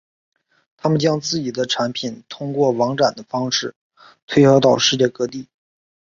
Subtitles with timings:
[0.77, 3.75] 他们将自己的商品通过网展方式
[4.25, 5.47] 推销到世界各地。